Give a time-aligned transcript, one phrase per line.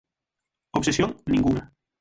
[0.77, 1.65] Obsesión, ningunha.